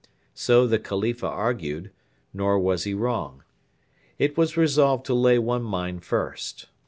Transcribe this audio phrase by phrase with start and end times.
[0.33, 1.91] So the Khalifa argued;
[2.33, 3.43] nor was he wrong.
[4.17, 6.65] It was resolved to lay one mine first.